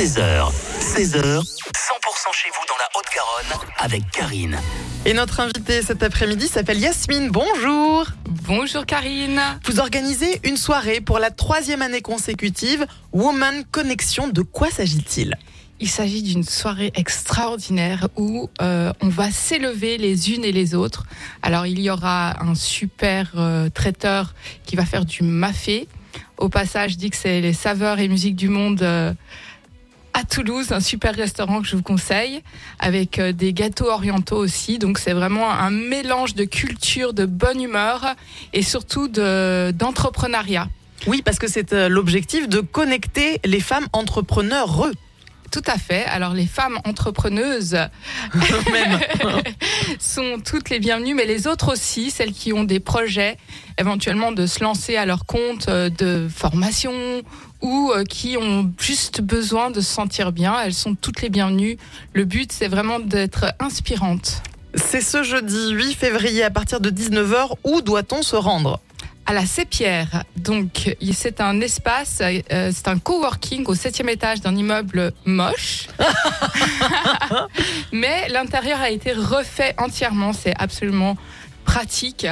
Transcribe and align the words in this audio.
16h, 0.00 0.50
16h, 0.80 1.20
100% 1.20 1.42
chez 2.32 2.48
vous 2.54 2.64
dans 2.66 2.78
la 2.78 2.88
Haute-Garonne 2.96 3.68
avec 3.76 4.10
Karine. 4.10 4.56
Et 5.04 5.12
notre 5.12 5.40
invitée 5.40 5.82
cet 5.82 6.02
après-midi 6.02 6.48
s'appelle 6.48 6.78
Yasmine. 6.78 7.28
Bonjour. 7.28 8.06
Bonjour 8.46 8.86
Karine. 8.86 9.42
Vous 9.66 9.78
organisez 9.78 10.40
une 10.44 10.56
soirée 10.56 11.02
pour 11.02 11.18
la 11.18 11.30
troisième 11.30 11.82
année 11.82 12.00
consécutive. 12.00 12.86
Woman 13.12 13.62
Connection. 13.70 14.28
De 14.28 14.40
quoi 14.40 14.70
s'agit-il? 14.70 15.36
Il 15.80 15.90
s'agit 15.90 16.22
d'une 16.22 16.44
soirée 16.44 16.92
extraordinaire 16.94 18.08
où 18.16 18.48
euh, 18.62 18.94
on 19.02 19.08
va 19.08 19.30
s'élever 19.30 19.98
les 19.98 20.32
unes 20.32 20.46
et 20.46 20.52
les 20.52 20.74
autres. 20.74 21.04
Alors 21.42 21.66
il 21.66 21.78
y 21.78 21.90
aura 21.90 22.42
un 22.42 22.54
super 22.54 23.32
euh, 23.36 23.68
traiteur 23.68 24.32
qui 24.64 24.76
va 24.76 24.86
faire 24.86 25.04
du 25.04 25.24
mafé. 25.24 25.88
Au 26.38 26.48
passage, 26.48 26.92
je 26.92 26.96
dis 26.96 27.10
que 27.10 27.18
c'est 27.18 27.42
les 27.42 27.52
saveurs 27.52 27.98
et 27.98 28.08
musiques 28.08 28.36
du 28.36 28.48
monde. 28.48 28.80
euh, 28.80 29.12
à 30.20 30.24
Toulouse, 30.24 30.70
un 30.72 30.80
super 30.80 31.14
restaurant 31.14 31.62
que 31.62 31.66
je 31.68 31.76
vous 31.76 31.82
conseille, 31.82 32.42
avec 32.78 33.18
euh, 33.18 33.32
des 33.32 33.52
gâteaux 33.54 33.88
orientaux 33.90 34.36
aussi. 34.36 34.78
Donc 34.78 34.98
c'est 34.98 35.12
vraiment 35.14 35.50
un 35.50 35.70
mélange 35.70 36.34
de 36.34 36.44
culture, 36.44 37.14
de 37.14 37.24
bonne 37.24 37.60
humeur 37.62 38.04
et 38.52 38.62
surtout 38.62 39.08
de- 39.08 39.70
d'entrepreneuriat. 39.70 40.68
Oui, 41.06 41.22
parce 41.24 41.38
que 41.38 41.48
c'est 41.48 41.72
euh, 41.72 41.88
l'objectif 41.88 42.48
de 42.48 42.60
connecter 42.60 43.40
les 43.46 43.60
femmes 43.60 43.86
entrepreneurs. 43.94 44.90
Tout 45.50 45.62
à 45.66 45.78
fait. 45.78 46.04
Alors 46.04 46.32
les 46.32 46.46
femmes 46.46 46.78
entrepreneuses 46.84 47.76
sont 49.98 50.40
toutes 50.44 50.70
les 50.70 50.78
bienvenues, 50.78 51.14
mais 51.14 51.26
les 51.26 51.46
autres 51.46 51.72
aussi, 51.72 52.10
celles 52.10 52.32
qui 52.32 52.52
ont 52.52 52.64
des 52.64 52.80
projets, 52.80 53.36
éventuellement 53.78 54.32
de 54.32 54.46
se 54.46 54.62
lancer 54.62 54.96
à 54.96 55.06
leur 55.06 55.26
compte 55.26 55.68
euh, 55.68 55.90
de 55.90 56.28
formation 56.28 56.92
ou 57.60 57.92
euh, 57.94 58.04
qui 58.04 58.36
ont 58.36 58.72
juste 58.78 59.20
besoin 59.20 59.70
de 59.70 59.80
se 59.80 59.92
sentir 59.92 60.32
bien, 60.32 60.60
elles 60.60 60.74
sont 60.74 60.94
toutes 60.94 61.20
les 61.20 61.30
bienvenues. 61.30 61.78
Le 62.12 62.24
but, 62.24 62.52
c'est 62.52 62.68
vraiment 62.68 63.00
d'être 63.00 63.52
inspirante. 63.58 64.42
C'est 64.74 65.00
ce 65.00 65.24
jeudi 65.24 65.70
8 65.72 65.94
février 65.94 66.44
à 66.44 66.50
partir 66.50 66.80
de 66.80 66.90
19h. 66.90 67.56
Où 67.64 67.82
doit-on 67.82 68.22
se 68.22 68.36
rendre? 68.36 68.80
À 69.30 69.32
la 69.32 69.46
Sépierre, 69.46 70.24
donc 70.36 70.96
c'est 71.12 71.40
un 71.40 71.60
espace, 71.60 72.20
euh, 72.20 72.72
c'est 72.74 72.88
un 72.88 72.98
coworking 72.98 73.64
au 73.66 73.76
septième 73.76 74.08
étage 74.08 74.40
d'un 74.40 74.56
immeuble 74.56 75.12
moche, 75.24 75.86
mais 77.92 78.28
l'intérieur 78.28 78.80
a 78.80 78.90
été 78.90 79.12
refait 79.12 79.76
entièrement. 79.78 80.32
C'est 80.32 80.54
absolument 80.58 81.16
pratique. 81.64 82.26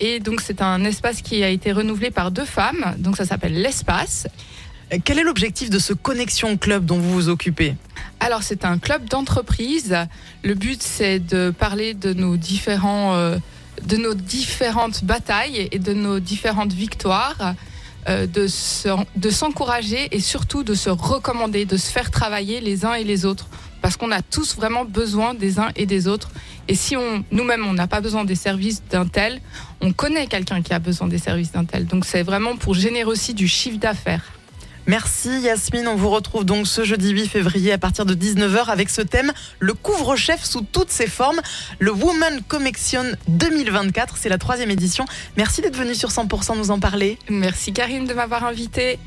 Et 0.00 0.20
donc 0.20 0.42
c'est 0.42 0.60
un 0.60 0.84
espace 0.84 1.22
qui 1.22 1.42
a 1.42 1.48
été 1.48 1.72
renouvelé 1.72 2.10
par 2.10 2.30
deux 2.30 2.44
femmes. 2.44 2.94
Donc 2.98 3.16
ça 3.16 3.24
s'appelle 3.24 3.54
l'espace. 3.54 4.26
Euh, 4.92 4.98
Quel 5.02 5.18
est 5.18 5.24
l'objectif 5.24 5.70
de 5.70 5.78
ce 5.78 5.94
Connexion 5.94 6.58
Club 6.58 6.84
dont 6.84 6.98
vous 6.98 7.12
vous 7.14 7.28
occupez? 7.30 7.74
Alors 8.20 8.42
c'est 8.42 8.66
un 8.66 8.76
club 8.76 9.08
d'entreprise. 9.08 9.96
Le 10.42 10.52
but 10.52 10.82
c'est 10.82 11.20
de 11.20 11.54
parler 11.58 11.94
de 11.94 12.12
nos 12.12 12.36
différents, 12.36 13.14
euh, 13.14 13.38
de 13.82 13.96
nos 13.96 14.14
différentes 14.14 15.04
batailles 15.04 15.68
et 15.72 15.78
de 15.78 15.92
nos 15.92 16.20
différentes 16.20 16.72
victoires, 16.72 17.54
euh, 18.08 18.26
de 18.26 18.46
se- 18.46 18.88
de 19.16 19.30
s'encourager 19.30 20.08
et 20.12 20.20
surtout 20.20 20.62
de 20.62 20.74
se 20.74 20.90
recommander, 20.90 21.64
de 21.64 21.76
se 21.76 21.90
faire 21.90 22.10
travailler 22.10 22.60
les 22.60 22.84
uns 22.84 22.94
et 22.94 23.04
les 23.04 23.24
autres, 23.24 23.46
parce 23.82 23.96
qu'on 23.96 24.10
a 24.12 24.22
tous 24.22 24.56
vraiment 24.56 24.84
besoin 24.84 25.34
des 25.34 25.58
uns 25.58 25.70
et 25.76 25.86
des 25.86 26.06
autres. 26.08 26.30
Et 26.68 26.74
si 26.74 26.96
on 26.96 27.24
nous-mêmes 27.30 27.66
on 27.66 27.74
n'a 27.74 27.86
pas 27.86 28.00
besoin 28.00 28.24
des 28.24 28.34
services 28.36 28.82
d'un 28.90 29.06
tel, 29.06 29.40
on 29.80 29.92
connaît 29.92 30.26
quelqu'un 30.26 30.62
qui 30.62 30.72
a 30.72 30.78
besoin 30.78 31.08
des 31.08 31.18
services 31.18 31.52
d'un 31.52 31.64
tel. 31.64 31.86
Donc 31.86 32.04
c'est 32.06 32.22
vraiment 32.22 32.56
pour 32.56 32.74
générer 32.74 33.04
aussi 33.10 33.34
du 33.34 33.48
chiffre 33.48 33.78
d'affaires. 33.78 34.24
Merci 34.86 35.40
Yasmine, 35.40 35.88
on 35.88 35.96
vous 35.96 36.10
retrouve 36.10 36.44
donc 36.44 36.66
ce 36.66 36.84
jeudi 36.84 37.10
8 37.10 37.26
février 37.26 37.72
à 37.72 37.78
partir 37.78 38.04
de 38.04 38.14
19h 38.14 38.66
avec 38.66 38.90
ce 38.90 39.00
thème, 39.00 39.32
le 39.58 39.72
couvre-chef 39.72 40.44
sous 40.44 40.60
toutes 40.60 40.90
ses 40.90 41.06
formes, 41.06 41.40
le 41.78 41.90
Woman 41.90 42.42
Connection 42.46 43.04
2024, 43.28 44.18
c'est 44.18 44.28
la 44.28 44.36
troisième 44.36 44.70
édition. 44.70 45.06
Merci 45.38 45.62
d'être 45.62 45.76
venu 45.76 45.94
sur 45.94 46.10
100% 46.10 46.58
nous 46.58 46.70
en 46.70 46.80
parler. 46.80 47.18
Merci 47.30 47.72
Karine 47.72 48.04
de 48.04 48.12
m'avoir 48.12 48.44
invitée. 48.44 48.98